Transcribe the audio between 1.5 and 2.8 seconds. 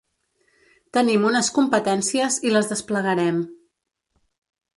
competències i les